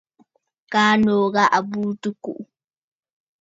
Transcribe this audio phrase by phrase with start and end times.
[0.71, 2.43] Kaa nòò ghà à burə tɨ̀ kùꞌù.